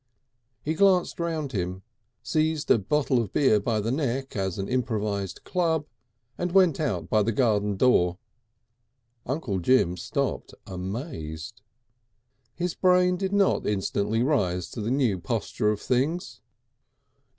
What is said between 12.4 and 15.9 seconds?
His brain did not instantly rise to the new posture of